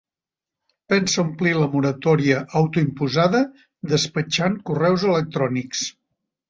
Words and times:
Pensa 0.93 1.19
omplir 1.23 1.51
la 1.59 1.67
moratòria 1.75 2.39
autoimposada 2.63 3.45
despatxant 3.95 4.61
correus 4.71 5.11
electrònics. 5.15 5.91